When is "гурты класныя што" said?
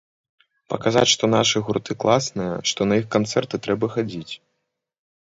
1.67-2.87